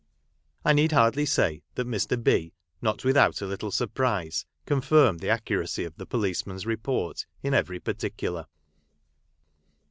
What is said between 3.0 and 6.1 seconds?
without a little surprise, confirmed the accuracy of the